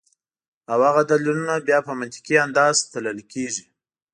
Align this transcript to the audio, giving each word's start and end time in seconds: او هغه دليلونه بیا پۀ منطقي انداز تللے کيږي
او 0.71 0.79
هغه 0.87 1.01
دليلونه 1.11 1.53
بیا 1.67 1.79
پۀ 1.85 1.91
منطقي 1.99 2.35
انداز 2.45 2.75
تللے 2.91 3.23
کيږي 3.31 3.63